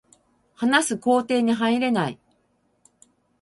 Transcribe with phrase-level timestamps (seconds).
[0.55, 2.19] 話す工程に入れない